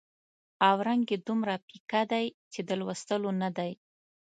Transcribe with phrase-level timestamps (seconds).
[0.67, 3.71] او رنګ یې دومره پیکه دی چې د لوستلو نه دی.